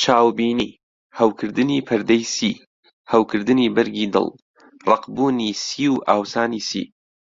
[0.00, 0.70] چاوبینی:
[1.18, 2.52] هەوکردنی پەردەی سی،
[3.12, 4.28] هەوکردنی بەرگی دڵ،
[4.88, 6.82] ڕەقبوونی سی و ئاوسانی سی.